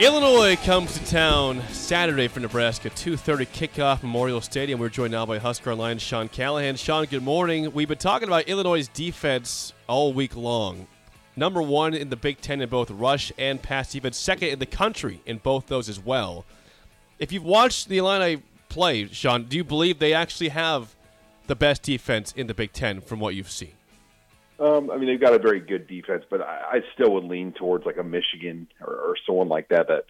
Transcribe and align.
Illinois 0.00 0.54
comes 0.64 0.96
to 0.96 1.04
town 1.06 1.60
Saturday 1.70 2.28
for 2.28 2.38
Nebraska, 2.38 2.88
2:30 2.88 3.46
kickoff, 3.46 4.00
Memorial 4.00 4.40
Stadium. 4.40 4.78
We're 4.78 4.90
joined 4.90 5.10
now 5.10 5.26
by 5.26 5.38
Husker 5.38 5.72
Online 5.72 5.98
Sean 5.98 6.28
Callahan. 6.28 6.76
Sean, 6.76 7.06
good 7.06 7.24
morning. 7.24 7.72
We've 7.72 7.88
been 7.88 7.98
talking 7.98 8.28
about 8.28 8.46
Illinois' 8.46 8.86
defense 8.86 9.72
all 9.88 10.12
week 10.12 10.36
long. 10.36 10.86
Number 11.34 11.60
one 11.60 11.94
in 11.94 12.10
the 12.10 12.16
Big 12.16 12.40
Ten 12.40 12.60
in 12.60 12.68
both 12.68 12.92
rush 12.92 13.32
and 13.36 13.60
pass 13.60 13.90
defense, 13.90 14.16
second 14.16 14.50
in 14.50 14.60
the 14.60 14.66
country 14.66 15.20
in 15.26 15.38
both 15.38 15.66
those 15.66 15.88
as 15.88 15.98
well. 15.98 16.44
If 17.18 17.32
you've 17.32 17.42
watched 17.42 17.88
the 17.88 17.98
Illini 17.98 18.42
play, 18.68 19.08
Sean, 19.08 19.46
do 19.46 19.56
you 19.56 19.64
believe 19.64 19.98
they 19.98 20.14
actually 20.14 20.50
have 20.50 20.94
the 21.48 21.56
best 21.56 21.82
defense 21.82 22.32
in 22.36 22.46
the 22.46 22.54
Big 22.54 22.72
Ten 22.72 23.00
from 23.00 23.18
what 23.18 23.34
you've 23.34 23.50
seen? 23.50 23.72
Um, 24.58 24.90
I 24.90 24.96
mean, 24.96 25.06
they've 25.06 25.20
got 25.20 25.34
a 25.34 25.38
very 25.38 25.60
good 25.60 25.86
defense, 25.86 26.24
but 26.28 26.40
I, 26.40 26.62
I 26.72 26.80
still 26.94 27.12
would 27.14 27.24
lean 27.24 27.52
towards 27.52 27.86
like 27.86 27.96
a 27.96 28.02
Michigan 28.02 28.66
or, 28.80 28.92
or 28.92 29.14
someone 29.26 29.48
like 29.48 29.68
that. 29.68 29.88
That 29.88 30.04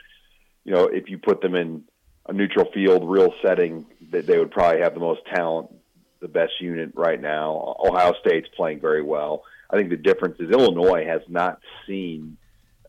you 0.64 0.72
know, 0.72 0.84
if 0.84 1.09
you 1.09 1.19
put 1.19 1.41
them 1.41 1.54
in 1.54 1.84
a 2.26 2.32
neutral 2.32 2.70
field, 2.72 3.08
real 3.08 3.32
setting, 3.42 3.87
that 4.10 4.26
they 4.26 4.38
would 4.38 4.50
probably 4.50 4.81
have 4.81 4.94
the 4.94 5.00
most 5.00 5.20
talent, 5.26 5.70
the 6.20 6.28
best 6.28 6.53
unit 6.60 6.92
right 6.94 7.20
now. 7.20 7.76
Ohio 7.78 8.14
State's 8.20 8.48
playing 8.56 8.81
very 8.81 9.03
well. 9.03 9.44
I 9.70 9.76
think 9.76 9.91
the 9.91 9.97
difference 9.97 10.37
is 10.41 10.50
Illinois 10.50 11.04
has 11.06 11.22
not 11.28 11.60
seen 11.87 12.38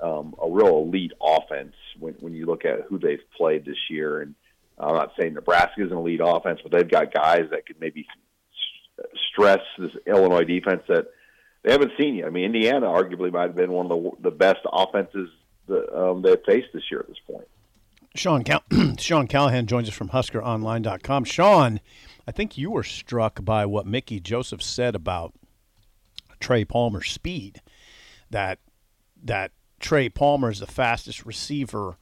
um, 0.01 0.35
a 0.41 0.49
real 0.49 0.79
elite 0.79 1.11
offense 1.21 1.75
when, 1.99 2.13
when 2.15 2.33
you 2.33 2.45
look 2.45 2.65
at 2.65 2.81
who 2.87 2.99
they've 2.99 3.19
played 3.35 3.65
this 3.65 3.89
year. 3.89 4.21
And 4.21 4.35
I'm 4.77 4.95
not 4.95 5.11
saying 5.19 5.33
Nebraska's 5.33 5.91
an 5.91 5.97
elite 5.97 6.21
offense, 6.23 6.59
but 6.63 6.71
they've 6.71 6.89
got 6.89 7.13
guys 7.13 7.47
that 7.51 7.65
could 7.65 7.79
maybe 7.79 8.07
stress 9.31 9.59
this 9.77 9.91
Illinois 10.05 10.43
defense 10.45 10.83
that 10.87 11.07
they 11.63 11.71
haven't 11.71 11.91
seen 11.97 12.15
yet. 12.15 12.27
I 12.27 12.29
mean, 12.29 12.45
Indiana 12.45 12.87
arguably 12.87 13.31
might 13.31 13.43
have 13.43 13.55
been 13.55 13.71
one 13.71 13.91
of 13.91 14.03
the 14.03 14.29
the 14.29 14.35
best 14.35 14.61
offenses 14.71 15.29
that 15.67 15.93
um, 15.97 16.21
they've 16.21 16.41
faced 16.45 16.69
this 16.73 16.83
year 16.89 17.01
at 17.01 17.07
this 17.07 17.19
point. 17.27 17.47
Sean 18.15 18.43
Cal- 18.43 18.63
Sean 18.97 19.27
Callahan 19.27 19.67
joins 19.67 19.87
us 19.87 19.93
from 19.93 20.09
HuskerOnline.com. 20.09 21.25
Sean, 21.25 21.79
I 22.27 22.31
think 22.31 22.57
you 22.57 22.71
were 22.71 22.83
struck 22.83 23.43
by 23.43 23.65
what 23.65 23.85
Mickey 23.85 24.19
Joseph 24.19 24.63
said 24.63 24.95
about 24.95 25.33
Trey 26.39 26.65
Palmer's 26.65 27.11
speed. 27.11 27.61
That 28.29 28.59
that 29.23 29.51
Trey 29.79 30.09
Palmer 30.09 30.51
is 30.51 30.59
the 30.59 30.67
fastest 30.67 31.25
receiver 31.25 31.97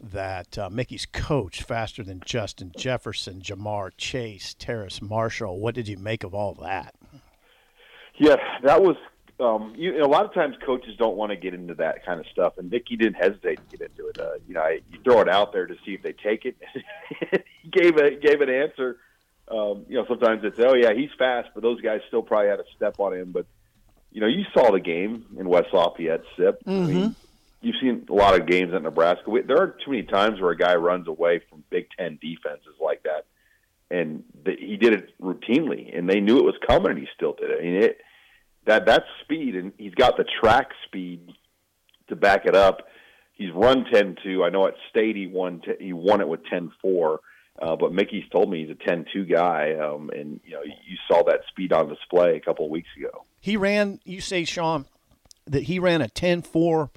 that 0.00 0.56
uh, 0.56 0.70
Mickey's 0.70 1.06
coach 1.06 1.62
faster 1.62 2.04
than 2.04 2.22
Justin 2.24 2.72
Jefferson, 2.76 3.40
Ja'Marr 3.40 3.90
Chase, 3.96 4.54
Terrace 4.54 5.02
Marshall. 5.02 5.58
What 5.58 5.74
did 5.74 5.88
you 5.88 5.98
make 5.98 6.22
of 6.22 6.34
all 6.34 6.54
that? 6.54 6.94
Yeah, 8.18 8.36
that 8.62 8.82
was. 8.82 8.96
Um, 9.40 9.72
you, 9.76 10.04
a 10.04 10.06
lot 10.06 10.24
of 10.24 10.34
times, 10.34 10.56
coaches 10.66 10.96
don't 10.98 11.16
want 11.16 11.30
to 11.30 11.36
get 11.36 11.54
into 11.54 11.74
that 11.76 12.04
kind 12.04 12.18
of 12.18 12.26
stuff, 12.26 12.58
and 12.58 12.68
Mickey 12.68 12.96
didn't 12.96 13.14
hesitate 13.14 13.60
to 13.70 13.76
get 13.76 13.88
into 13.88 14.08
it. 14.08 14.18
Uh, 14.18 14.32
you 14.48 14.54
know, 14.54 14.62
I, 14.62 14.80
you 14.90 14.98
throw 15.04 15.20
it 15.20 15.28
out 15.28 15.52
there 15.52 15.66
to 15.66 15.76
see 15.86 15.94
if 15.94 16.02
they 16.02 16.12
take 16.12 16.44
it. 16.44 16.56
he 17.62 17.68
gave 17.68 17.96
a 17.96 18.16
gave 18.16 18.40
an 18.40 18.50
answer. 18.50 18.98
Um, 19.50 19.86
you 19.88 19.96
know, 19.96 20.04
sometimes 20.08 20.42
it's 20.44 20.58
oh 20.58 20.74
yeah, 20.74 20.92
he's 20.92 21.10
fast, 21.16 21.50
but 21.54 21.62
those 21.62 21.80
guys 21.80 22.00
still 22.08 22.22
probably 22.22 22.48
had 22.48 22.58
a 22.58 22.64
step 22.74 22.98
on 22.98 23.14
him. 23.14 23.30
But 23.30 23.46
you 24.10 24.20
know, 24.20 24.26
you 24.26 24.44
saw 24.52 24.72
the 24.72 24.80
game 24.80 25.24
in 25.38 25.48
West 25.48 25.68
Lafayette, 25.72 26.24
Sip. 26.36 26.60
I 26.66 26.70
mean, 26.70 27.16
you've 27.60 27.76
seen 27.80 28.06
a 28.08 28.12
lot 28.12 28.38
of 28.38 28.46
games 28.46 28.74
at 28.74 28.82
Nebraska. 28.82 29.30
We, 29.30 29.42
there 29.42 29.58
are 29.58 29.68
too 29.84 29.92
many 29.92 30.02
times 30.02 30.40
where 30.40 30.50
a 30.50 30.56
guy 30.56 30.74
runs 30.74 31.06
away 31.06 31.42
from 31.48 31.62
Big 31.70 31.88
Ten 31.96 32.18
defenses 32.20 32.74
like 32.80 33.04
that, 33.04 33.26
and 33.90 34.24
the, 34.44 34.56
he 34.58 34.76
did 34.76 34.94
it 34.94 35.20
routinely, 35.20 35.96
and 35.96 36.08
they 36.08 36.20
knew 36.20 36.38
it 36.38 36.44
was 36.44 36.56
coming, 36.66 36.90
and 36.90 36.98
he 36.98 37.06
still 37.14 37.34
did 37.34 37.50
it. 37.50 37.58
I 37.60 37.62
mean, 37.62 37.82
it 37.82 38.00
that 38.68 38.86
that's 38.86 39.04
speed, 39.22 39.56
and 39.56 39.72
he's 39.76 39.94
got 39.94 40.16
the 40.16 40.24
track 40.40 40.68
speed 40.86 41.32
to 42.08 42.16
back 42.16 42.46
it 42.46 42.54
up. 42.54 42.86
He's 43.34 43.50
run 43.52 43.84
ten 43.92 44.16
two. 44.22 44.44
I 44.44 44.50
know 44.50 44.66
at 44.66 44.74
state 44.90 45.16
he 45.16 45.26
won 45.26 45.60
t- 45.60 45.84
he 45.84 45.92
won 45.92 46.20
it 46.20 46.28
with 46.28 46.44
ten 46.44 46.70
four. 46.80 47.20
Uh, 47.60 47.74
but 47.74 47.92
Mickey's 47.92 48.22
told 48.30 48.48
me 48.48 48.64
he's 48.64 48.70
a 48.70 48.88
10-2 48.88 49.28
guy, 49.28 49.74
um, 49.74 50.10
and 50.14 50.38
you 50.44 50.52
know 50.52 50.62
you 50.62 50.96
saw 51.10 51.24
that 51.24 51.40
speed 51.48 51.72
on 51.72 51.88
display 51.88 52.36
a 52.36 52.40
couple 52.40 52.64
of 52.64 52.70
weeks 52.70 52.88
ago. 52.96 53.24
He 53.40 53.56
ran, 53.56 53.98
you 54.04 54.20
say, 54.20 54.44
Sean, 54.44 54.84
that 55.44 55.64
he 55.64 55.80
ran 55.80 56.00
a 56.00 56.08
10 56.08 56.42
4 56.42 56.88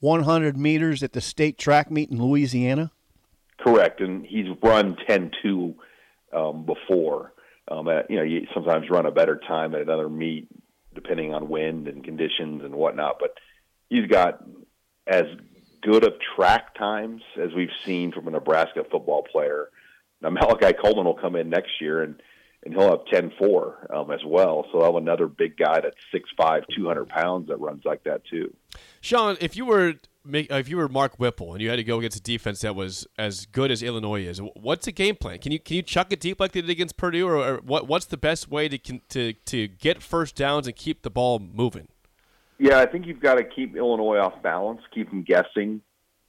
100 0.00 0.56
meters 0.56 1.02
at 1.02 1.12
the 1.12 1.20
state 1.20 1.58
track 1.58 1.90
meet 1.90 2.10
in 2.10 2.22
Louisiana? 2.22 2.90
Correct, 3.58 4.00
and 4.00 4.24
he's 4.24 4.46
run 4.62 4.96
10-2 5.08 5.74
um, 6.32 6.64
before. 6.64 7.32
Um, 7.70 7.88
at, 7.88 8.10
you 8.10 8.16
know, 8.16 8.22
you 8.22 8.46
sometimes 8.54 8.88
run 8.88 9.06
a 9.06 9.10
better 9.10 9.40
time 9.46 9.74
at 9.74 9.82
another 9.82 10.08
meet, 10.08 10.48
depending 11.00 11.32
on 11.32 11.48
wind 11.48 11.86
and 11.86 12.02
conditions 12.02 12.64
and 12.64 12.74
whatnot. 12.74 13.18
But 13.20 13.34
he's 13.88 14.06
got 14.06 14.44
as 15.06 15.24
good 15.80 16.04
of 16.04 16.14
track 16.34 16.74
times 16.74 17.22
as 17.40 17.50
we've 17.54 17.70
seen 17.84 18.10
from 18.10 18.26
a 18.26 18.32
Nebraska 18.32 18.84
football 18.90 19.22
player. 19.22 19.70
Now 20.20 20.30
Malachi 20.30 20.72
Coleman 20.72 21.04
will 21.04 21.14
come 21.14 21.36
in 21.36 21.50
next 21.50 21.80
year 21.80 22.02
and 22.02 22.20
and 22.64 22.74
he'll 22.74 22.90
have 22.90 23.04
10-4 23.04 23.94
um, 23.94 24.10
as 24.10 24.18
well. 24.26 24.66
So 24.72 24.80
I'll 24.80 24.94
have 24.94 24.96
another 24.96 25.28
big 25.28 25.56
guy 25.56 25.80
that's 25.80 25.96
6'5", 26.12 26.64
200 26.74 27.08
pounds 27.08 27.46
that 27.48 27.60
runs 27.60 27.84
like 27.84 28.02
that 28.02 28.24
too. 28.24 28.52
Sean, 29.00 29.36
if 29.40 29.56
you 29.56 29.64
were 29.64 29.94
make- 30.28 30.50
if 30.50 30.68
you 30.68 30.76
were 30.76 30.88
Mark 30.88 31.18
Whipple 31.18 31.52
and 31.52 31.62
you 31.62 31.70
had 31.70 31.76
to 31.76 31.84
go 31.84 31.98
against 31.98 32.16
a 32.16 32.22
defense 32.22 32.60
that 32.60 32.74
was 32.74 33.06
as 33.18 33.46
good 33.46 33.70
as 33.70 33.82
Illinois 33.82 34.24
is, 34.24 34.40
what's 34.54 34.86
the 34.86 34.92
game 34.92 35.16
plan? 35.16 35.38
Can 35.38 35.52
you 35.52 35.58
can 35.58 35.76
you 35.76 35.82
chuck 35.82 36.12
it 36.12 36.20
deep 36.20 36.40
like 36.40 36.52
they 36.52 36.60
did 36.60 36.70
against 36.70 36.96
Purdue, 36.96 37.26
or, 37.26 37.36
or 37.36 37.56
what? 37.58 37.88
What's 37.88 38.06
the 38.06 38.16
best 38.16 38.48
way 38.48 38.68
to 38.68 38.78
to 38.78 39.32
to 39.32 39.68
get 39.68 40.02
first 40.02 40.36
downs 40.36 40.66
and 40.66 40.76
keep 40.76 41.02
the 41.02 41.10
ball 41.10 41.38
moving? 41.38 41.88
Yeah, 42.58 42.80
I 42.80 42.86
think 42.86 43.06
you've 43.06 43.20
got 43.20 43.36
to 43.36 43.44
keep 43.44 43.76
Illinois 43.76 44.18
off 44.18 44.42
balance, 44.42 44.80
keep 44.92 45.10
them 45.10 45.22
guessing, 45.22 45.80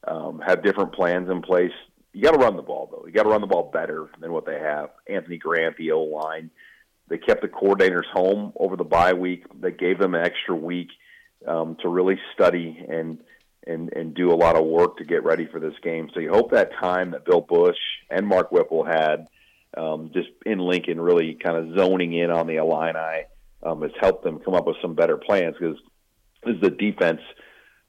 um, 0.08 0.40
have 0.46 0.64
different 0.64 0.94
plans 0.94 1.30
in 1.30 1.42
place 1.42 1.72
you 2.14 2.24
got 2.24 2.32
to 2.32 2.40
run 2.40 2.56
the 2.56 2.62
ball 2.62 2.90
though. 2.92 3.06
You 3.06 3.14
got 3.14 3.24
to 3.24 3.30
run 3.30 3.42
the 3.42 3.48
ball 3.48 3.70
better 3.72 4.10
than 4.20 4.32
what 4.32 4.46
they 4.46 4.60
have. 4.60 4.90
Anthony 5.08 5.38
Grant, 5.38 5.78
the 5.78 5.92
O 5.92 6.02
line, 6.02 6.50
they 7.08 7.18
kept 7.18 7.42
the 7.42 7.48
coordinators 7.48 8.06
home 8.12 8.54
over 8.56 8.76
the 8.76 8.84
bye 8.84 9.14
week. 9.14 9.46
They 9.60 9.72
gave 9.72 10.00
them 10.00 10.16
an 10.16 10.26
extra 10.26 10.56
week 10.56 10.90
um, 11.48 11.78
to 11.82 11.88
really 11.88 12.20
study 12.34 12.86
and 12.88 13.20
and 13.66 13.92
and 13.94 14.14
do 14.14 14.32
a 14.32 14.36
lot 14.36 14.56
of 14.56 14.66
work 14.66 14.98
to 14.98 15.06
get 15.06 15.24
ready 15.24 15.48
for 15.48 15.60
this 15.60 15.74
game. 15.84 16.10
So 16.14 16.20
you 16.20 16.30
hope 16.30 16.52
that 16.52 16.72
time 16.80 17.12
that 17.12 17.26
Bill 17.26 17.42
Busch 17.42 17.78
and 18.10 18.26
Mark 18.28 18.52
Whipple 18.52 18.84
had 18.84 19.28
um, 19.78 20.12
just 20.14 20.30
in 20.46 20.60
Lincoln, 20.60 21.00
really 21.00 21.36
kind 21.36 21.58
of 21.58 21.78
zoning 21.78 22.14
in 22.14 22.32
on 22.32 22.48
the 22.48 22.56
Illini, 22.56 23.26
um, 23.64 23.82
has 23.82 23.92
helped 24.00 24.24
them 24.24 24.40
come 24.40 24.56
up 24.56 24.66
with 24.66 24.78
some 24.82 24.96
better 24.96 25.18
plans 25.18 25.56
because 25.60 25.78
this 26.44 26.56
is 26.56 26.62
the 26.62 26.70
defense 26.72 27.22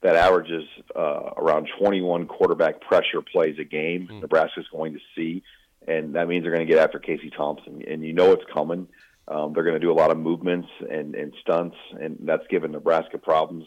that 0.03 0.17
averages 0.17 0.65
uh, 0.97 1.31
around 1.37 1.69
21 1.79 2.27
quarterback 2.27 2.81
pressure 2.81 3.23
plays 3.23 3.57
a 3.59 3.65
game. 3.65 4.09
Mm. 4.11 4.23
Nebraska's 4.23 4.67
going 4.73 4.95
to 4.95 5.01
see, 5.17 5.43
and 5.87 6.15
that 6.15 6.29
means 6.29 6.43
they're 6.43 6.55
going 6.55 6.67
to 6.67 6.73
get 6.73 6.83
after 6.83 6.99
Casey 6.99 7.31
Thompson, 7.31 7.83
and 7.87 8.05
you 8.05 8.13
know 8.13 8.33
it's 8.33 8.45
coming. 8.53 8.89
Um, 9.29 9.53
they're 9.53 9.65
going 9.65 9.75
to 9.75 9.81
do 9.81 9.93
a 9.93 9.95
lot 9.95 10.11
of 10.11 10.19
movements 10.19 10.69
and, 10.81 11.15
and 11.15 11.33
stunts, 11.41 11.77
and 12.01 12.19
that's 12.23 12.47
given 12.49 12.73
Nebraska 12.73 13.19
problems 13.19 13.67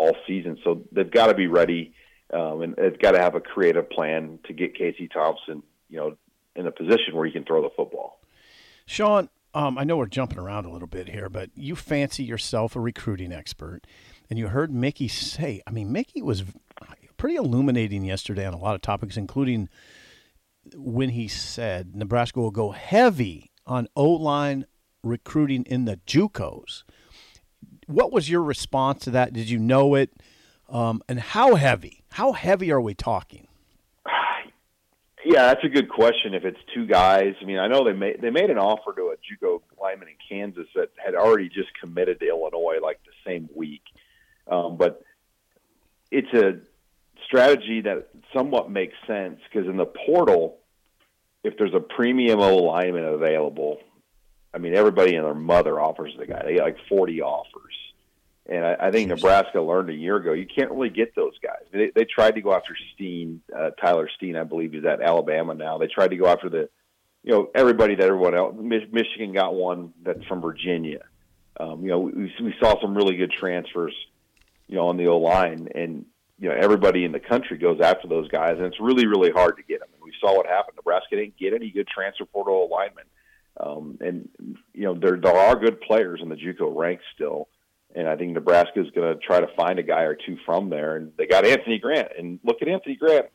all 0.00 0.16
season. 0.26 0.56
So 0.64 0.82
they've 0.92 1.10
got 1.10 1.26
to 1.26 1.34
be 1.34 1.46
ready, 1.46 1.92
um, 2.32 2.62
and 2.62 2.74
they've 2.74 2.98
got 2.98 3.12
to 3.12 3.20
have 3.20 3.34
a 3.34 3.40
creative 3.40 3.90
plan 3.90 4.38
to 4.46 4.54
get 4.54 4.74
Casey 4.74 5.08
Thompson, 5.08 5.62
you 5.90 5.98
know, 5.98 6.16
in 6.56 6.66
a 6.66 6.72
position 6.72 7.14
where 7.14 7.26
he 7.26 7.32
can 7.32 7.44
throw 7.44 7.62
the 7.62 7.68
football. 7.76 8.20
Sean, 8.86 9.28
um, 9.52 9.76
I 9.76 9.84
know 9.84 9.98
we're 9.98 10.06
jumping 10.06 10.38
around 10.38 10.64
a 10.64 10.70
little 10.70 10.88
bit 10.88 11.10
here, 11.10 11.28
but 11.28 11.50
you 11.54 11.76
fancy 11.76 12.24
yourself 12.24 12.74
a 12.74 12.80
recruiting 12.80 13.30
expert, 13.30 13.86
and 14.30 14.38
you 14.38 14.48
heard 14.48 14.72
Mickey 14.72 15.06
say. 15.06 15.60
I 15.66 15.70
mean, 15.70 15.92
Mickey 15.92 16.22
was 16.22 16.44
pretty 17.18 17.36
illuminating 17.36 18.02
yesterday 18.02 18.46
on 18.46 18.54
a 18.54 18.58
lot 18.58 18.74
of 18.74 18.80
topics, 18.80 19.18
including 19.18 19.68
when 20.74 21.10
he 21.10 21.28
said 21.28 21.94
Nebraska 21.94 22.40
will 22.40 22.50
go 22.50 22.70
heavy 22.70 23.50
on 23.66 23.86
O 23.94 24.08
line 24.08 24.64
recruiting 25.02 25.64
in 25.64 25.84
the 25.84 25.98
JUCOs. 26.06 26.84
What 27.90 28.12
was 28.12 28.30
your 28.30 28.42
response 28.42 29.04
to 29.04 29.10
that? 29.10 29.32
Did 29.32 29.50
you 29.50 29.58
know 29.58 29.94
it? 29.94 30.10
Um, 30.68 31.02
and 31.08 31.18
how 31.18 31.56
heavy? 31.56 32.04
How 32.12 32.32
heavy 32.32 32.70
are 32.70 32.80
we 32.80 32.94
talking? 32.94 33.48
Yeah, 35.24 35.48
that's 35.48 35.64
a 35.64 35.68
good 35.68 35.88
question. 35.88 36.32
If 36.34 36.44
it's 36.44 36.58
two 36.74 36.86
guys, 36.86 37.34
I 37.42 37.44
mean, 37.44 37.58
I 37.58 37.66
know 37.66 37.84
they 37.84 37.92
made 37.92 38.22
they 38.22 38.30
made 38.30 38.48
an 38.48 38.58
offer 38.58 38.94
to 38.94 39.12
a 39.12 39.16
JUCO 39.16 39.60
lineman 39.80 40.08
in 40.08 40.14
Kansas 40.28 40.66
that 40.74 40.90
had 40.96 41.14
already 41.14 41.48
just 41.48 41.68
committed 41.78 42.20
to 42.20 42.28
Illinois 42.28 42.78
like 42.82 43.00
the 43.04 43.30
same 43.30 43.48
week, 43.54 43.82
um, 44.50 44.76
but 44.78 45.02
it's 46.10 46.32
a 46.32 46.60
strategy 47.26 47.82
that 47.82 48.08
somewhat 48.34 48.70
makes 48.70 48.94
sense 49.06 49.40
because 49.52 49.68
in 49.68 49.76
the 49.76 49.86
portal, 50.06 50.58
if 51.44 51.56
there's 51.58 51.74
a 51.74 51.80
premium 51.80 52.38
lineman 52.38 53.04
available, 53.04 53.78
I 54.54 54.58
mean, 54.58 54.74
everybody 54.74 55.16
and 55.16 55.24
their 55.24 55.34
mother 55.34 55.78
offers 55.78 56.14
the 56.18 56.26
guy. 56.26 56.42
They 56.44 56.54
get 56.54 56.64
like 56.64 56.76
40 56.88 57.20
offers. 57.20 57.74
And 58.50 58.66
I, 58.66 58.76
I 58.80 58.90
think 58.90 59.08
Nebraska 59.08 59.60
learned 59.60 59.90
a 59.90 59.94
year 59.94 60.16
ago 60.16 60.32
you 60.32 60.46
can't 60.46 60.72
really 60.72 60.90
get 60.90 61.14
those 61.14 61.38
guys. 61.40 61.62
They, 61.72 61.92
they 61.94 62.04
tried 62.04 62.34
to 62.34 62.40
go 62.40 62.52
after 62.52 62.76
Steen, 62.94 63.42
uh, 63.56 63.70
Tyler 63.80 64.10
Steen, 64.16 64.36
I 64.36 64.42
believe, 64.42 64.72
he's 64.72 64.84
at 64.84 65.00
Alabama 65.00 65.54
now. 65.54 65.78
They 65.78 65.86
tried 65.86 66.08
to 66.08 66.16
go 66.16 66.26
after 66.26 66.48
the, 66.48 66.68
you 67.22 67.32
know, 67.32 67.48
everybody 67.54 67.94
that 67.94 68.04
everyone 68.04 68.34
else. 68.34 68.56
Michigan 68.58 69.32
got 69.32 69.54
one 69.54 69.92
that's 70.02 70.24
from 70.24 70.40
Virginia. 70.40 71.04
Um, 71.58 71.82
you 71.82 71.90
know, 71.90 72.00
we, 72.00 72.12
we 72.42 72.54
saw 72.60 72.80
some 72.80 72.96
really 72.96 73.16
good 73.16 73.30
transfers, 73.30 73.94
you 74.66 74.76
know, 74.76 74.88
on 74.88 74.96
the 74.96 75.06
O 75.06 75.18
line, 75.18 75.68
and 75.74 76.06
you 76.40 76.48
know, 76.48 76.54
everybody 76.54 77.04
in 77.04 77.12
the 77.12 77.20
country 77.20 77.58
goes 77.58 77.80
after 77.80 78.08
those 78.08 78.28
guys, 78.28 78.54
and 78.56 78.64
it's 78.64 78.80
really, 78.80 79.06
really 79.06 79.30
hard 79.30 79.58
to 79.58 79.62
get 79.62 79.80
them. 79.80 79.90
And 79.92 80.02
we 80.02 80.12
saw 80.20 80.34
what 80.34 80.46
happened. 80.46 80.76
Nebraska 80.76 81.16
didn't 81.16 81.36
get 81.36 81.52
any 81.52 81.70
good 81.70 81.86
transfer 81.86 82.24
portal 82.24 82.66
alignment. 82.66 83.06
Um, 83.58 83.98
and 84.00 84.28
you 84.72 84.84
know 84.84 84.94
there 84.94 85.18
there 85.18 85.36
are 85.36 85.54
good 85.54 85.80
players 85.82 86.20
in 86.22 86.30
the 86.30 86.36
JUCO 86.36 86.74
ranks 86.74 87.04
still, 87.14 87.48
and 87.94 88.08
I 88.08 88.16
think 88.16 88.32
Nebraska 88.32 88.80
is 88.80 88.90
going 88.90 89.14
to 89.14 89.20
try 89.20 89.40
to 89.40 89.48
find 89.56 89.78
a 89.78 89.82
guy 89.82 90.02
or 90.02 90.14
two 90.14 90.36
from 90.46 90.70
there. 90.70 90.96
And 90.96 91.12
they 91.16 91.26
got 91.26 91.46
Anthony 91.46 91.78
Grant, 91.78 92.08
and 92.18 92.38
look 92.44 92.58
at 92.62 92.68
Anthony 92.68 92.96
Grant. 92.96 93.26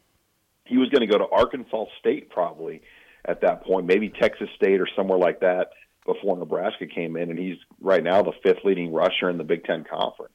He 0.66 0.78
was 0.78 0.90
going 0.90 1.02
to 1.02 1.08
go 1.08 1.18
to 1.18 1.28
Arkansas 1.32 1.86
State 2.00 2.30
probably 2.30 2.82
at 3.26 3.42
that 3.42 3.64
point, 3.64 3.86
maybe 3.88 4.10
Texas 4.10 4.50
State 4.56 4.80
or 4.80 4.88
somewhere 4.96 5.18
like 5.18 5.40
that 5.42 5.70
before 6.06 6.38
Nebraska 6.38 6.86
came 6.86 7.18
in, 7.18 7.30
and 7.32 7.40
he's 7.40 7.58
right 7.82 8.04
now 8.04 8.22
the 8.22 8.34
fifth 8.44 8.60
leading 8.64 8.94
rusher 8.94 9.30
in 9.30 9.38
the 9.38 9.44
Big 9.44 9.64
Ten 9.64 9.84
Conference. 9.84 10.34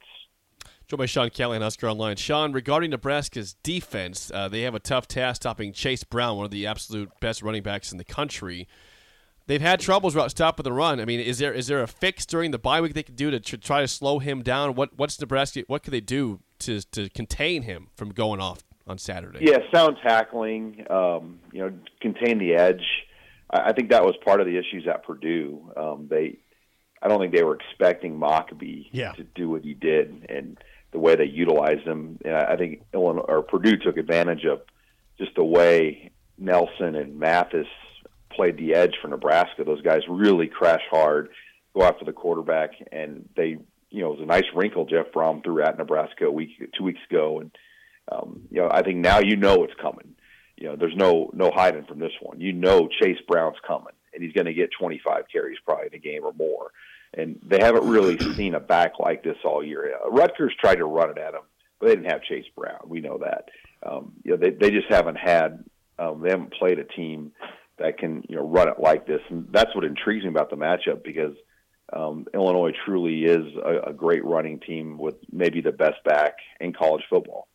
Joined 0.87 0.97
by 0.97 1.05
Sean 1.05 1.29
Callahan, 1.29 1.61
Husker 1.61 1.87
Online. 1.87 2.17
Sean, 2.17 2.51
regarding 2.51 2.89
Nebraska's 2.89 3.53
defense, 3.63 4.29
uh, 4.33 4.49
they 4.49 4.63
have 4.63 4.75
a 4.75 4.79
tough 4.79 5.07
task 5.07 5.41
stopping 5.41 5.71
Chase 5.71 6.03
Brown, 6.03 6.35
one 6.35 6.43
of 6.43 6.51
the 6.51 6.67
absolute 6.67 7.09
best 7.21 7.41
running 7.41 7.63
backs 7.63 7.93
in 7.93 7.97
the 7.97 8.03
country 8.03 8.67
they've 9.47 9.61
had 9.61 9.79
troubles 9.79 10.15
about 10.15 10.31
stopping 10.31 10.63
the 10.63 10.73
run. 10.73 10.99
I 10.99 11.05
mean, 11.05 11.19
is 11.19 11.39
there 11.39 11.53
is 11.53 11.67
there 11.67 11.81
a 11.81 11.87
fix 11.87 12.25
during 12.25 12.51
the 12.51 12.59
bye 12.59 12.81
week 12.81 12.93
they 12.93 13.03
could 13.03 13.15
do 13.15 13.31
to, 13.31 13.39
to 13.39 13.57
try 13.57 13.81
to 13.81 13.87
slow 13.87 14.19
him 14.19 14.41
down? 14.41 14.75
What 14.75 14.97
what's 14.97 15.19
Nebraska? 15.19 15.63
What 15.67 15.83
could 15.83 15.93
they 15.93 16.01
do 16.01 16.39
to 16.59 16.81
to 16.91 17.09
contain 17.09 17.63
him 17.63 17.87
from 17.95 18.09
going 18.09 18.39
off 18.39 18.63
on 18.87 18.97
Saturday? 18.97 19.39
Yeah, 19.41 19.59
sound 19.73 19.97
tackling. 20.03 20.85
Um, 20.89 21.39
you 21.51 21.61
know, 21.61 21.73
contain 22.01 22.37
the 22.37 22.55
edge. 22.55 22.85
I, 23.49 23.69
I, 23.69 23.73
think 23.73 23.89
that 23.91 24.03
was 24.03 24.15
part 24.23 24.39
of 24.39 24.47
the 24.47 24.57
issues 24.57 24.87
at 24.87 25.05
Purdue. 25.05 25.71
Um, 25.75 26.07
they, 26.09 26.37
I 27.01 27.07
don't 27.07 27.19
think 27.19 27.33
they 27.33 27.43
were 27.43 27.55
expecting 27.55 28.19
Mockobee 28.19 28.87
yeah. 28.91 29.13
to 29.13 29.23
do 29.23 29.49
what 29.49 29.63
he 29.63 29.73
did, 29.73 30.25
and 30.29 30.57
the 30.91 30.99
way 30.99 31.15
they 31.15 31.25
utilized 31.25 31.87
him. 31.87 32.19
And 32.25 32.35
I, 32.35 32.53
I 32.53 32.57
think 32.57 32.83
Illinois 32.93 33.25
or 33.27 33.41
Purdue 33.41 33.77
took 33.77 33.97
advantage 33.97 34.45
of 34.45 34.61
just 35.17 35.35
the 35.35 35.43
way 35.43 36.11
Nelson 36.37 36.95
and 36.95 37.19
Mathis 37.19 37.67
played 38.35 38.57
the 38.57 38.73
edge 38.73 38.95
for 39.01 39.07
Nebraska. 39.07 39.63
Those 39.63 39.81
guys 39.81 40.01
really 40.09 40.47
crash 40.47 40.81
hard, 40.89 41.29
go 41.75 41.83
after 41.83 42.05
the 42.05 42.13
quarterback, 42.13 42.71
and 42.91 43.27
they, 43.35 43.57
you 43.89 44.01
know, 44.01 44.13
it 44.13 44.19
was 44.19 44.23
a 44.23 44.25
nice 44.25 44.45
wrinkle 44.55 44.85
Jeff 44.85 45.11
Brohm 45.13 45.43
threw 45.43 45.63
at 45.63 45.77
Nebraska 45.77 46.25
a 46.25 46.31
week, 46.31 46.49
two 46.77 46.83
weeks 46.83 47.01
ago, 47.09 47.39
and 47.39 47.51
um, 48.11 48.41
you 48.49 48.61
know, 48.61 48.69
I 48.69 48.81
think 48.81 48.97
now 48.97 49.19
you 49.19 49.35
know 49.35 49.63
it's 49.63 49.73
coming. 49.81 50.15
You 50.57 50.67
know, 50.67 50.75
there's 50.75 50.95
no 50.95 51.31
no 51.33 51.51
hiding 51.53 51.85
from 51.85 51.99
this 51.99 52.11
one. 52.21 52.39
You 52.39 52.53
know, 52.53 52.87
Chase 53.01 53.19
Brown's 53.27 53.57
coming, 53.65 53.93
and 54.13 54.23
he's 54.23 54.33
going 54.33 54.45
to 54.45 54.53
get 54.53 54.69
25 54.77 55.23
carries 55.31 55.57
probably 55.65 55.87
in 55.87 55.93
a 55.93 55.99
game 55.99 56.23
or 56.23 56.33
more. 56.33 56.71
And 57.13 57.39
they 57.43 57.59
haven't 57.59 57.87
really 57.87 58.17
seen 58.35 58.55
a 58.55 58.59
back 58.59 58.93
like 58.99 59.23
this 59.23 59.37
all 59.43 59.63
year. 59.63 59.95
Rutgers 60.09 60.53
tried 60.59 60.75
to 60.75 60.85
run 60.85 61.09
it 61.09 61.17
at 61.17 61.33
him, 61.33 61.41
but 61.79 61.87
they 61.87 61.95
didn't 61.95 62.11
have 62.11 62.23
Chase 62.23 62.45
Brown. 62.55 62.81
We 62.85 63.01
know 63.01 63.19
that. 63.19 63.49
Um, 63.83 64.13
you 64.23 64.31
know, 64.31 64.37
they 64.37 64.51
they 64.51 64.71
just 64.71 64.87
haven't 64.89 65.17
had. 65.17 65.63
Um, 65.97 66.21
they 66.21 66.29
haven't 66.29 66.53
played 66.53 66.79
a 66.79 66.83
team 66.83 67.31
that 67.81 67.97
can 67.97 68.23
you 68.27 68.35
know 68.35 68.47
run 68.47 68.67
it 68.67 68.79
like 68.79 69.05
this, 69.05 69.21
and 69.29 69.47
that's 69.51 69.73
what 69.75 69.83
intrigues 69.83 70.23
me 70.23 70.29
about 70.29 70.49
the 70.49 70.55
matchup 70.55 71.03
because 71.03 71.35
um, 71.93 72.25
Illinois 72.33 72.71
truly 72.85 73.25
is 73.25 73.45
a, 73.63 73.89
a 73.89 73.93
great 73.93 74.23
running 74.23 74.59
team 74.59 74.97
with 74.97 75.15
maybe 75.31 75.61
the 75.61 75.71
best 75.71 76.03
back 76.05 76.35
in 76.59 76.73
college 76.73 77.03
football. 77.09 77.47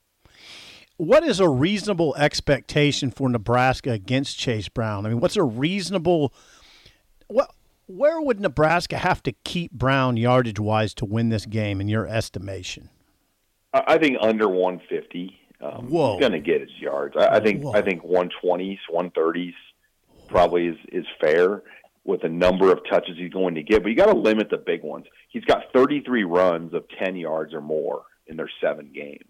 What 0.99 1.25
is 1.25 1.41
a 1.41 1.49
reasonable 1.49 2.15
expectation 2.17 3.11
for 3.11 3.29
Nebraska 3.29 3.91
against 3.91 4.39
Chase 4.39 4.69
Brown? 4.69 5.05
I 5.05 5.11
mean, 5.11 5.21
what's 5.21 5.37
a 5.37 5.43
reasonable 5.43 6.33
what? 7.29 7.51
Where 7.89 8.21
would 8.21 8.41
Nebraska 8.41 8.99
have 8.99 9.23
to 9.25 9.33
keep 9.45 9.71
Brown 9.71 10.17
yardage 10.17 10.59
wise 10.59 10.93
to 10.95 11.05
win 11.05 11.29
this 11.29 11.47
game, 11.47 11.81
in 11.81 11.89
your 11.89 12.05
estimation? 12.07 12.91
I 13.73 13.99
think 13.99 14.17
under 14.21 14.49
150. 14.49 15.39
Um, 15.61 15.89
Whoa. 15.89 16.13
He's 16.13 16.21
going 16.21 16.33
to 16.33 16.41
get 16.41 16.63
his 16.63 16.71
yards. 16.81 17.15
I, 17.17 17.37
I 17.37 17.41
think. 17.41 17.63
Whoa. 17.63 17.73
I 17.73 17.83
think 17.83 18.03
120s, 18.03 18.79
130s 18.93 19.55
probably 20.29 20.69
is 20.69 20.77
is 20.93 21.07
fair 21.21 21.63
with 22.05 22.23
the 22.23 22.29
number 22.29 22.71
of 22.71 22.81
touches 22.89 23.17
he's 23.17 23.33
going 23.33 23.57
to 23.57 23.63
get. 23.63 23.83
But 23.83 23.89
you 23.89 23.97
got 23.97 24.07
to 24.07 24.19
limit 24.19 24.49
the 24.51 24.59
big 24.59 24.83
ones. 24.83 25.07
He's 25.29 25.45
got 25.45 25.73
33 25.75 26.25
runs 26.25 26.73
of 26.73 26.85
10 27.03 27.17
yards 27.17 27.53
or 27.53 27.61
more 27.61 28.03
in 28.29 28.37
their 28.37 28.51
seven 28.61 28.93
games. 28.95 29.25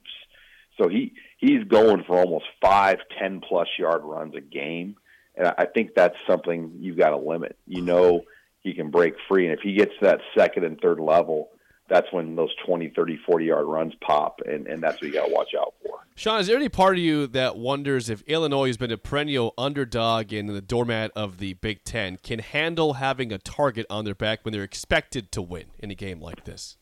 So 0.78 0.88
he 0.88 1.14
he's 1.38 1.64
going 1.64 2.04
for 2.06 2.18
almost 2.18 2.44
five, 2.60 2.98
10 3.18 3.40
plus 3.40 3.68
yard 3.78 4.02
runs 4.04 4.34
a 4.34 4.40
game, 4.40 4.96
and 5.34 5.54
I 5.58 5.66
think 5.66 5.94
that's 5.94 6.16
something 6.26 6.72
you've 6.80 6.98
got 6.98 7.10
to 7.10 7.16
limit. 7.16 7.56
You 7.66 7.82
know 7.82 8.22
he 8.60 8.74
can 8.74 8.90
break 8.90 9.14
free, 9.28 9.46
and 9.46 9.56
if 9.56 9.60
he 9.62 9.74
gets 9.74 9.92
to 10.00 10.06
that 10.06 10.20
second 10.36 10.64
and 10.64 10.78
third 10.80 11.00
level, 11.00 11.50
that's 11.88 12.12
when 12.12 12.36
those 12.36 12.54
20, 12.66 12.88
30, 12.90 13.18
40 13.24 13.44
yard 13.44 13.66
runs 13.66 13.94
pop, 14.00 14.40
and, 14.44 14.66
and 14.66 14.82
that's 14.82 15.00
what 15.00 15.08
you 15.08 15.12
got 15.12 15.26
to 15.26 15.32
watch 15.32 15.54
out 15.58 15.74
for. 15.82 16.00
Sean, 16.14 16.40
is 16.40 16.46
there 16.46 16.56
any 16.56 16.68
part 16.68 16.96
of 16.96 17.02
you 17.02 17.26
that 17.28 17.56
wonders 17.56 18.08
if 18.08 18.22
Illinois 18.22 18.68
has 18.68 18.76
been 18.76 18.90
a 18.90 18.96
perennial 18.96 19.52
underdog 19.58 20.32
in 20.32 20.46
the 20.46 20.60
doormat 20.60 21.12
of 21.14 21.38
the 21.38 21.54
Big 21.54 21.84
Ten, 21.84 22.18
can 22.22 22.38
handle 22.38 22.94
having 22.94 23.32
a 23.32 23.38
target 23.38 23.86
on 23.90 24.04
their 24.04 24.14
back 24.14 24.44
when 24.44 24.52
they're 24.52 24.62
expected 24.62 25.30
to 25.32 25.42
win 25.42 25.66
in 25.78 25.90
a 25.90 25.94
game 25.94 26.20
like 26.20 26.44
this? 26.44 26.78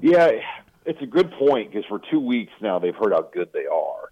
Yeah, 0.00 0.30
it's 0.84 1.00
a 1.00 1.06
good 1.06 1.32
point 1.32 1.72
because 1.72 1.86
for 1.86 2.00
two 2.10 2.20
weeks 2.20 2.52
now 2.60 2.78
they've 2.78 2.94
heard 2.94 3.12
how 3.12 3.22
good 3.32 3.48
they 3.52 3.66
are. 3.66 4.10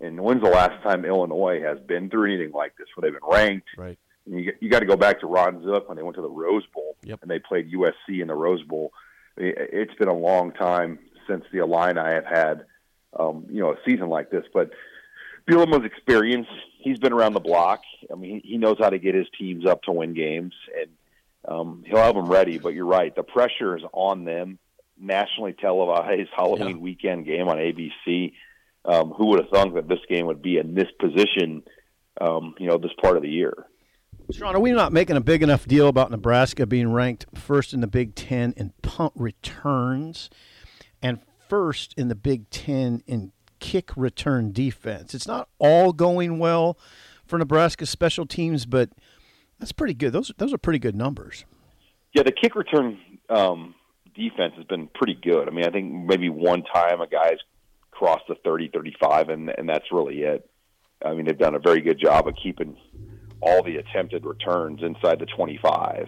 And 0.00 0.20
when's 0.20 0.42
the 0.42 0.50
last 0.50 0.82
time 0.82 1.04
Illinois 1.04 1.62
has 1.62 1.78
been 1.80 2.10
through 2.10 2.34
anything 2.34 2.52
like 2.52 2.76
this 2.76 2.86
where 2.94 3.10
they've 3.10 3.18
been 3.18 3.30
ranked? 3.30 3.68
Right. 3.78 3.98
And 4.26 4.44
you, 4.44 4.52
you 4.60 4.68
got 4.68 4.80
to 4.80 4.86
go 4.86 4.96
back 4.96 5.20
to 5.20 5.26
Ron 5.26 5.62
Zook 5.62 5.88
when 5.88 5.96
they 5.96 6.02
went 6.02 6.16
to 6.16 6.22
the 6.22 6.28
Rose 6.28 6.64
Bowl 6.74 6.96
yep. 7.02 7.20
and 7.22 7.30
they 7.30 7.38
played 7.38 7.72
USC 7.72 8.20
in 8.20 8.26
the 8.26 8.34
Rose 8.34 8.62
Bowl 8.64 8.92
it's 9.36 9.94
been 9.94 10.08
a 10.08 10.14
long 10.16 10.52
time 10.52 10.98
since 11.28 11.44
the 11.52 11.58
Illini 11.58 12.00
have 12.00 12.24
had, 12.24 12.64
um, 13.18 13.46
you 13.50 13.60
know, 13.60 13.72
a 13.72 13.76
season 13.84 14.08
like 14.08 14.30
this. 14.30 14.44
But 14.52 14.70
Bielema's 15.48 15.84
experience. 15.84 16.48
He's 16.78 16.98
been 16.98 17.12
around 17.12 17.32
the 17.34 17.40
block. 17.40 17.82
I 18.12 18.14
mean, 18.14 18.40
he 18.44 18.58
knows 18.58 18.76
how 18.78 18.90
to 18.90 18.98
get 18.98 19.14
his 19.14 19.26
teams 19.38 19.66
up 19.66 19.82
to 19.84 19.92
win 19.92 20.14
games, 20.14 20.54
and 20.80 20.90
um, 21.46 21.84
he'll 21.86 21.98
have 21.98 22.14
them 22.14 22.26
ready. 22.26 22.58
But 22.58 22.74
you're 22.74 22.86
right; 22.86 23.14
the 23.14 23.22
pressure 23.24 23.76
is 23.76 23.82
on 23.92 24.24
them. 24.24 24.58
Nationally 24.98 25.52
televised 25.52 26.30
Halloween 26.36 26.76
Yeah. 26.76 26.82
weekend 26.82 27.26
game 27.26 27.48
on 27.48 27.58
ABC. 27.58 28.32
Um, 28.84 29.10
who 29.10 29.26
would 29.26 29.40
have 29.40 29.50
thunk 29.50 29.74
that 29.74 29.88
this 29.88 29.98
game 30.08 30.26
would 30.26 30.42
be 30.42 30.58
in 30.58 30.74
this 30.74 30.86
position? 31.00 31.62
Um, 32.20 32.54
you 32.58 32.66
know, 32.68 32.78
this 32.78 32.92
part 33.02 33.16
of 33.16 33.22
the 33.22 33.28
year. 33.28 33.66
Sean, 34.32 34.56
are 34.56 34.60
we 34.60 34.72
not 34.72 34.92
making 34.92 35.16
a 35.16 35.20
big 35.20 35.42
enough 35.42 35.66
deal 35.66 35.86
about 35.86 36.10
Nebraska 36.10 36.66
being 36.66 36.92
ranked 36.92 37.26
first 37.34 37.72
in 37.72 37.80
the 37.80 37.86
Big 37.86 38.14
Ten 38.14 38.52
in 38.56 38.72
punt 38.82 39.12
returns 39.14 40.30
and 41.00 41.20
first 41.48 41.94
in 41.96 42.08
the 42.08 42.14
Big 42.16 42.50
Ten 42.50 43.02
in 43.06 43.32
kick 43.60 43.96
return 43.96 44.52
defense? 44.52 45.14
It's 45.14 45.28
not 45.28 45.48
all 45.58 45.92
going 45.92 46.38
well 46.38 46.76
for 47.24 47.38
Nebraska 47.38 47.86
special 47.86 48.26
teams, 48.26 48.66
but 48.66 48.90
that's 49.60 49.72
pretty 49.72 49.94
good. 49.94 50.12
Those 50.12 50.32
those 50.38 50.52
are 50.52 50.58
pretty 50.58 50.80
good 50.80 50.96
numbers. 50.96 51.44
Yeah, 52.12 52.24
the 52.24 52.32
kick 52.32 52.56
return 52.56 52.98
um, 53.30 53.74
defense 54.14 54.54
has 54.56 54.64
been 54.64 54.88
pretty 54.88 55.18
good. 55.22 55.48
I 55.48 55.52
mean, 55.52 55.66
I 55.66 55.70
think 55.70 55.92
maybe 55.92 56.30
one 56.30 56.62
time 56.62 57.00
a 57.00 57.06
guy's 57.06 57.38
crossed 57.90 58.24
the 58.28 58.34
30, 58.44 58.70
35, 58.72 59.28
and, 59.28 59.52
and 59.56 59.68
that's 59.68 59.84
really 59.92 60.22
it. 60.22 60.48
I 61.04 61.12
mean, 61.12 61.26
they've 61.26 61.38
done 61.38 61.54
a 61.54 61.58
very 61.58 61.80
good 61.80 62.00
job 62.00 62.26
of 62.26 62.34
keeping 62.42 62.76
all 63.40 63.62
the 63.62 63.76
attempted 63.76 64.24
returns 64.24 64.82
inside 64.82 65.18
the 65.18 65.26
25, 65.26 66.06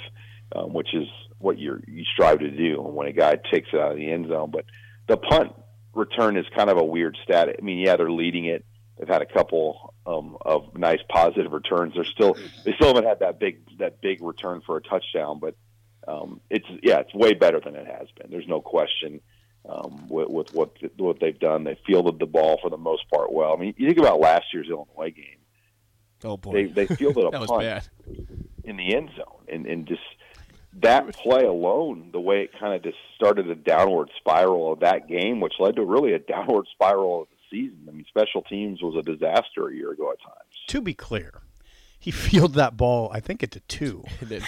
um, 0.55 0.73
which 0.73 0.95
is 0.95 1.07
what 1.39 1.59
you 1.59 1.81
you 1.87 2.05
strive 2.13 2.41
to 2.41 2.51
do 2.51 2.81
when 2.81 3.07
a 3.07 3.13
guy 3.13 3.37
takes 3.37 3.69
it 3.73 3.81
out 3.81 3.93
of 3.93 3.97
the 3.97 4.11
end 4.11 4.29
zone. 4.29 4.51
But 4.51 4.65
the 5.07 5.17
punt 5.17 5.53
return 5.95 6.37
is 6.37 6.47
kind 6.57 6.71
of 6.71 6.79
a 6.79 6.85
weird 6.85 7.17
stat. 7.23 7.49
I 7.49 7.63
mean, 7.63 7.79
yeah, 7.79 7.97
they're 7.97 8.11
leading 8.11 8.47
it. 8.47 8.65
They've 8.99 9.09
had 9.09 9.23
a 9.23 9.27
couple 9.27 9.95
um, 10.07 10.37
of 10.41 10.77
nice 10.77 11.01
positive 11.09 11.53
returns. 11.53 11.95
They're 11.95 12.05
still 12.05 12.35
they 12.65 12.73
still 12.75 12.89
haven't 12.89 13.07
had 13.07 13.21
that 13.21 13.39
big 13.39 13.61
that 13.79 14.01
big 14.01 14.23
return 14.23 14.63
for 14.67 14.77
a 14.77 14.83
touchdown, 14.83 15.39
but 15.39 15.55
um, 16.07 16.41
it's 16.51 16.67
yeah, 16.83 17.01
it's 17.01 17.15
way 17.15 17.35
better 17.35 17.61
than 17.61 17.77
it 17.77 17.87
has 17.87 18.09
been. 18.19 18.31
There's 18.31 18.49
no 18.49 18.61
question 18.61 19.21
um, 19.69 20.09
with, 20.09 20.29
with 20.29 20.55
what 20.55 20.77
what 20.97 21.21
they've 21.21 21.39
done. 21.39 21.65
They 21.65 21.79
fielded 21.87 22.19
the 22.19 22.27
ball 22.27 22.59
for 22.61 22.71
the 22.71 22.77
most 22.77 23.09
part 23.11 23.33
well. 23.33 23.55
I 23.55 23.57
mean, 23.57 23.75
you 23.77 23.87
think 23.87 23.99
about 23.99 24.21
last 24.21 24.47
year's 24.53 24.69
Illinois 24.69 25.13
game. 25.15 25.39
Oh 26.25 26.37
boy, 26.37 26.53
They 26.53 26.65
they 26.67 26.87
fielded 26.97 27.25
a 27.25 27.31
that 27.39 27.47
punt 27.47 27.61
bad. 27.63 27.89
in 28.65 28.77
the 28.77 28.95
end 28.95 29.11
zone, 29.17 29.45
and 29.53 29.67
and 29.67 29.87
just 29.87 30.01
that 30.81 31.09
play 31.15 31.45
alone, 31.45 32.11
the 32.13 32.21
way 32.21 32.43
it 32.43 32.51
kind 32.59 32.75
of 32.75 32.83
just 32.83 32.99
started 33.17 33.49
a 33.51 33.55
downward 33.55 34.11
spiral 34.19 34.73
of 34.73 34.81
that 34.81 35.09
game, 35.09 35.41
which 35.41 35.55
led 35.59 35.77
to 35.77 35.85
really 35.85 36.13
a 36.13 36.19
downward 36.35 36.67
spiral 36.73 37.23
of 37.23 37.29
the 37.29 37.37
season. 37.59 37.87
I 37.89 37.93
mean, 37.93 38.05
special 38.09 38.43
teams 38.43 38.81
was 38.83 38.95
a 38.97 39.03
disaster 39.03 39.69
a 39.69 39.75
year 39.75 39.93
ago 39.93 40.11
at 40.13 40.21
times. 40.21 40.55
To 40.69 40.81
be 40.81 40.95
clear, 40.95 41.41
he 42.01 42.11
fielded 42.11 42.55
that 42.57 42.77
ball, 42.77 43.11
I 43.13 43.21
think, 43.21 43.43
at 43.43 43.51
the 43.51 43.61
two. 43.61 44.05
And 44.21 44.29
then 44.29 44.43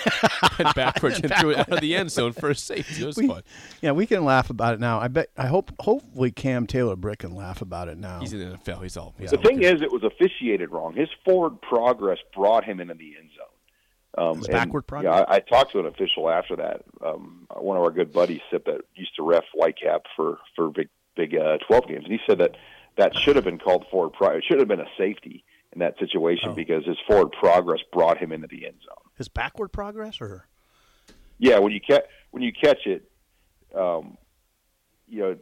went 0.59 0.75
backwards 0.77 1.21
and 1.21 1.33
threw 1.35 1.51
it 1.51 1.59
out 1.59 1.73
of 1.73 1.81
the 1.81 1.95
end 1.97 2.11
zone 2.11 2.33
for 2.33 2.51
a 2.51 2.55
safety. 2.55 3.03
It 3.03 3.07
was 3.07 3.17
We- 3.17 3.27
fun. 3.29 3.43
Yeah, 3.81 3.93
we 3.93 4.07
can 4.07 4.25
laugh 4.25 4.51
about 4.51 4.75
it 4.75 4.81
now. 4.81 4.99
I 5.01 5.09
bet. 5.09 5.31
I 5.37 5.47
hope. 5.47 5.71
Hopefully, 5.81 6.31
Cam 6.31 6.67
Taylor 6.67 6.97
Britt 6.97 7.21
can 7.21 7.35
laugh 7.35 7.61
about 7.63 7.89
it 7.89 7.99
now. 7.99 8.21
He's 8.21 8.33
in 8.33 8.39
the 8.39 8.57
NFL. 8.57 8.83
He's 8.83 8.97
all. 8.97 9.15
He's 9.19 9.31
The 9.31 9.37
all 9.39 9.43
thing 9.43 9.59
good. 9.61 9.77
is, 9.77 9.83
it 9.83 9.93
was 9.93 10.03
officiated 10.05 10.71
wrong. 10.71 10.95
His 10.95 11.09
forward 11.25 11.61
progress 11.63 12.19
brought 12.35 12.65
him 12.65 12.81
into 12.81 12.95
the 12.95 13.15
end 13.19 13.31
zone. 13.37 13.47
Um, 14.29 14.39
His 14.39 14.47
and, 14.49 14.53
backward 14.53 14.83
progress? 14.89 15.15
Yeah, 15.17 15.25
I, 15.29 15.37
I 15.37 15.39
talked 15.41 15.73
to 15.73 15.79
an 15.81 15.87
official 15.87 16.29
after 16.29 16.57
that. 16.57 16.83
Um, 17.05 17.47
one 17.57 17.77
of 17.77 17.83
our 17.85 17.91
good 17.93 18.13
buddies, 18.13 18.41
Sip, 18.51 18.65
that 18.67 18.81
used 18.97 19.15
to 19.17 19.23
ref 19.23 19.45
Whitecap 19.57 20.01
for 20.17 20.39
for 20.57 20.71
big 20.71 20.89
big 21.17 21.37
uh, 21.37 21.59
twelve 21.67 21.87
games, 21.87 22.05
and 22.05 22.13
he 22.13 22.19
said 22.27 22.39
that 22.39 22.57
that 22.97 23.17
should 23.17 23.37
have 23.37 23.45
been 23.45 23.59
called 23.59 23.87
forward 23.91 24.13
progress. 24.13 24.39
It 24.39 24.45
should 24.49 24.59
have 24.59 24.69
been 24.69 24.81
a 24.81 24.91
safety 24.99 25.45
in 25.73 25.81
that 25.81 25.99
situation 25.99 26.51
Oh. 26.51 26.55
because 26.55 26.85
his 26.85 26.97
forward 27.07 27.33
progress 27.33 27.81
brought 27.93 28.19
him 28.19 28.33
into 28.33 28.49
the 28.49 28.67
end 28.67 28.77
zone. 28.85 29.11
His 29.17 29.29
backward 29.29 29.69
progress, 29.73 30.21
or 30.21 30.47
Yeah, 31.39 31.59
when 31.59 31.73
you 31.73 31.81
catch 31.81 32.05
when 32.33 32.43
you 32.43 32.53
catch 32.53 32.87
it, 32.87 33.11
um, 33.75 34.17
you 35.09 35.21
know 35.21 35.37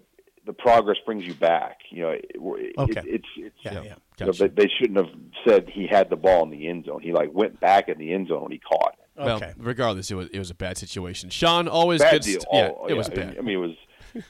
the 0.46 0.52
progress 0.54 0.96
brings 1.04 1.24
you 1.26 1.34
back. 1.34 1.78
You 1.90 2.02
know, 2.02 2.10
it, 2.10 2.24
it, 2.34 2.74
it's 3.06 3.26
it's 3.36 3.56
yeah, 3.62 3.72
Yeah. 3.72 3.82
yeah. 3.82 3.94
you 4.20 4.26
know, 4.26 4.32
they, 4.32 4.48
they 4.48 4.68
shouldn't 4.78 4.98
have 4.98 5.14
said 5.46 5.68
he 5.68 5.86
had 5.86 6.08
the 6.10 6.16
ball 6.16 6.42
in 6.44 6.50
the 6.50 6.68
end 6.68 6.86
zone. 6.86 7.00
He 7.02 7.12
like 7.12 7.30
went 7.32 7.60
back 7.60 7.88
in 7.88 7.98
the 7.98 8.12
end 8.12 8.28
zone 8.28 8.42
when 8.42 8.52
he 8.52 8.58
caught 8.58 8.94
it. 8.98 9.04
Well, 9.24 9.36
Okay. 9.36 9.52
regardless, 9.58 10.10
it 10.10 10.14
was 10.14 10.28
it 10.28 10.38
was 10.38 10.50
a 10.50 10.54
bad 10.54 10.78
situation. 10.78 11.28
Sean 11.30 11.68
always 11.68 12.00
Bad 12.00 12.12
good. 12.12 12.22
deal. 12.22 12.40
yeah, 12.52 12.70
Oh, 12.76 12.86
it 12.86 12.94
was 12.94 13.08
bad. 13.10 13.36
I 13.38 13.40
mean, 13.42 13.54
it 13.54 13.60
was 13.60 13.76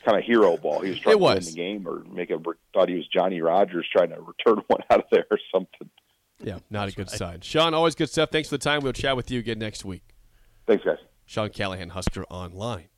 kind 0.04 0.18
of 0.18 0.24
hero 0.24 0.56
ball. 0.56 0.80
He 0.80 0.90
was 0.90 0.98
trying 1.00 1.16
It 1.16 1.18
to 1.18 1.24
win 1.24 1.36
was. 1.36 1.46
the 1.54 1.56
game 1.56 1.86
or 1.88 2.04
make 2.10 2.30
a 2.30 2.38
thought 2.74 2.88
he 2.88 2.94
was 2.96 3.06
Johnny 3.08 3.40
Rodgers 3.40 3.86
trying 3.90 4.10
to 4.10 4.20
return 4.20 4.62
one 4.68 4.80
out 4.90 5.00
of 5.00 5.06
there 5.10 5.26
or 5.30 5.38
something. 5.52 5.88
yeah, 6.42 6.58
not 6.70 6.88
a 6.88 6.92
good 6.92 7.10
sign. 7.10 7.40
Sean, 7.40 7.74
always 7.74 7.94
good 7.94 8.10
stuff. 8.10 8.30
Thanks 8.30 8.48
for 8.48 8.54
the 8.56 8.62
time. 8.64 8.82
We'll 8.82 8.92
chat 8.92 9.16
with 9.16 9.30
you 9.30 9.38
again 9.38 9.58
next 9.58 9.84
week. 9.84 10.02
Thanks, 10.66 10.84
guys. 10.84 10.98
Sean 11.26 11.50
Callahan, 11.50 11.90
Husker 11.90 12.24
Online. 12.30 12.88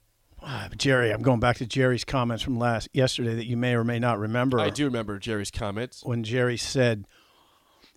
But 0.41 0.79
Jerry, 0.79 1.13
I'm 1.13 1.21
going 1.23 1.41
back 1.41 1.57
to 1.59 1.67
Jerry's 1.67 2.05
comments 2.05 2.43
from 2.43 2.59
last 2.59 2.89
yesterday 2.95 3.35
that 3.35 3.45
you 3.47 3.57
may 3.59 3.75
or 3.75 3.85
may 3.85 3.99
not 3.99 4.19
remember. 4.19 4.59
I 4.59 4.71
do 4.71 4.87
remember 4.87 5.19
Jerry's 5.19 5.51
comments. 5.51 6.03
when 6.05 6.25
Jerry 6.25 6.57
said, 6.57 7.07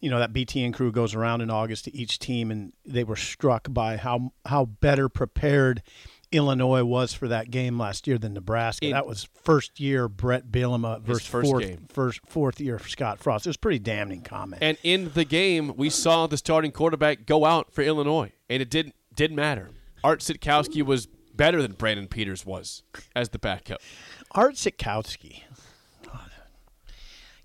you 0.02 0.10
know, 0.10 0.20
that 0.20 0.34
BTN 0.34 0.74
crew 0.74 0.92
goes 0.92 1.16
around 1.16 1.40
in 1.40 1.50
August 1.50 1.86
to 1.86 1.96
each 1.96 2.20
team, 2.20 2.52
and 2.52 2.74
they 2.86 3.06
were 3.06 3.16
struck 3.16 3.68
by 3.70 3.96
how 3.96 4.34
how 4.46 4.66
better 4.66 5.08
prepared 5.08 5.82
Illinois 6.34 6.84
was 6.84 7.14
for 7.14 7.28
that 7.28 7.52
game 7.52 7.78
last 7.78 8.08
year 8.08 8.18
than 8.18 8.34
Nebraska. 8.34 8.86
In- 8.88 8.92
that 8.92 9.06
was 9.06 9.28
first 9.44 9.80
year 9.80 10.08
Bret 10.08 10.52
Bielema 10.52 11.02
versus 11.02 11.26
first 11.28 11.50
fourth, 11.50 11.64
game. 11.64 11.88
first 11.90 12.20
fourth 12.26 12.60
year 12.60 12.80
Scott 12.80 13.20
Frost. 13.20 13.46
It 13.46 13.50
was 13.50 13.56
a 13.56 13.60
pretty 13.60 13.80
damning 13.80 14.22
comment. 14.22 14.62
And 14.62 14.78
in 14.84 15.12
the 15.14 15.26
game, 15.26 15.76
we 15.76 15.90
saw 15.90 16.28
the 16.28 16.38
starting 16.38 16.72
quarterback 16.72 17.26
go 17.26 17.46
out 17.46 17.72
for 17.72 17.82
Illinois, 17.82 18.32
and 18.50 18.62
it 18.62 18.70
didn't 18.70 18.96
didn't 19.16 19.36
matter. 19.36 19.70
Art 20.04 20.20
Sitkowski 20.20 20.84
was 20.84 21.08
better 21.36 21.62
than 21.62 21.74
Brandon 21.74 22.08
Peters 22.08 22.46
was 22.46 22.84
as 23.16 23.30
the 23.30 23.40
backup. 23.40 23.80
Art 24.32 24.56
Sitkowski. 24.56 25.44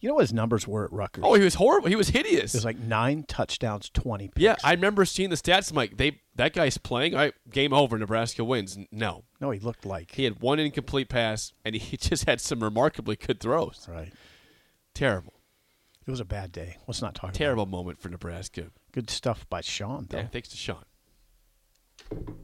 You 0.00 0.08
know 0.08 0.14
what 0.14 0.20
his 0.22 0.32
numbers 0.32 0.66
were 0.68 0.84
at 0.84 0.92
Rutgers? 0.92 1.24
Oh, 1.26 1.34
he 1.34 1.42
was 1.42 1.54
horrible. 1.54 1.88
He 1.88 1.96
was 1.96 2.08
hideous. 2.10 2.54
it 2.54 2.58
was 2.58 2.64
like 2.64 2.78
nine 2.78 3.24
touchdowns, 3.26 3.90
twenty 3.90 4.28
picks. 4.28 4.40
yeah, 4.40 4.54
I 4.62 4.72
remember 4.72 5.04
seeing 5.04 5.30
the 5.30 5.36
stats. 5.36 5.70
I'm 5.70 5.76
like, 5.76 5.96
they 5.96 6.20
that 6.36 6.52
guy's 6.52 6.78
playing. 6.78 7.14
All 7.14 7.20
right, 7.20 7.34
game 7.50 7.72
over. 7.72 7.98
Nebraska 7.98 8.44
wins. 8.44 8.78
No, 8.92 9.24
no, 9.40 9.50
he 9.50 9.58
looked 9.58 9.84
like 9.84 10.12
he 10.14 10.22
had 10.24 10.40
one 10.40 10.58
incomplete 10.60 11.08
pass, 11.08 11.52
and 11.64 11.74
he 11.74 11.96
just 11.98 12.26
had 12.26 12.40
some 12.40 12.62
remarkably 12.62 13.16
good 13.16 13.40
throws. 13.40 13.86
right. 13.90 14.12
Terrible, 14.94 15.34
It 16.06 16.10
was 16.10 16.18
a 16.20 16.24
bad 16.24 16.50
day. 16.50 16.76
Let's 16.88 17.00
not 17.02 17.14
talk. 17.14 17.24
About 17.30 17.34
terrible 17.34 17.66
moment 17.66 18.00
for 18.00 18.08
Nebraska. 18.08 18.66
Good 18.92 19.10
stuff 19.10 19.46
by 19.48 19.60
Sean. 19.60 20.06
Though. 20.10 20.18
Yeah, 20.18 20.26
thanks 20.26 20.48
to 20.48 20.56
Sean. 20.56 20.84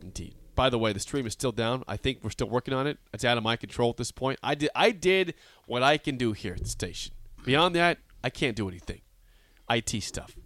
Indeed. 0.03 0.35
By 0.55 0.71
the 0.71 0.79
way, 0.79 0.93
the 0.93 1.01
stream 1.01 1.27
is 1.27 1.33
still 1.33 1.51
down. 1.53 1.83
I 1.89 1.97
think 1.97 2.19
we're 2.23 2.31
still 2.31 2.49
working 2.49 2.75
on 2.75 2.87
it. 2.87 2.99
It's 3.13 3.25
out 3.25 3.37
of 3.39 3.43
my 3.43 3.57
control 3.57 3.91
at 3.91 3.97
this 3.97 4.13
point. 4.13 4.39
I 4.43 4.55
did 4.55 4.71
I 4.75 4.91
did 4.93 5.35
what 5.67 5.83
I 5.83 5.99
can 5.99 6.17
do 6.17 6.33
here 6.33 6.53
at 6.55 6.61
the 6.63 6.69
station. 6.69 7.13
Beyond 7.45 7.75
that, 7.77 7.99
I 8.23 8.31
can't 8.31 8.57
do 8.57 8.69
anything. 8.69 9.03
IT 9.71 10.03
stuff. 10.03 10.37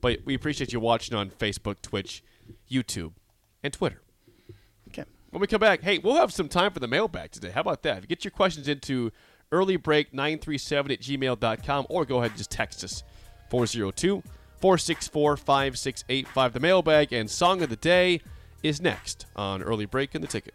But 0.00 0.20
we 0.24 0.34
appreciate 0.34 0.72
you 0.72 0.80
watching 0.80 1.16
on 1.16 1.30
Facebook, 1.30 1.82
Twitch, 1.82 2.22
YouTube, 2.70 3.12
and 3.62 3.72
Twitter. 3.72 4.02
Okay. 4.88 5.04
When 5.30 5.40
we 5.40 5.46
come 5.46 5.60
back, 5.60 5.82
hey, 5.82 5.98
we'll 5.98 6.16
have 6.16 6.32
some 6.32 6.48
time 6.48 6.72
for 6.72 6.80
the 6.80 6.88
mailbag 6.88 7.32
today. 7.32 7.50
How 7.50 7.62
about 7.62 7.82
that? 7.82 8.06
Get 8.08 8.24
your 8.24 8.30
questions 8.30 8.68
into 8.68 9.10
earlybreak937 9.50 10.92
at 10.92 11.00
gmail.com 11.00 11.86
or 11.88 12.04
go 12.04 12.18
ahead 12.18 12.32
and 12.32 12.38
just 12.38 12.50
text 12.50 12.84
us 12.84 13.02
402 13.50 14.22
464 14.60 15.36
5685. 15.36 16.52
The 16.52 16.60
mailbag 16.60 17.12
and 17.12 17.30
song 17.30 17.62
of 17.62 17.70
the 17.70 17.76
day 17.76 18.20
is 18.62 18.80
next 18.80 19.26
on 19.36 19.62
Early 19.62 19.86
Break 19.86 20.14
in 20.14 20.20
the 20.20 20.26
Ticket. 20.26 20.54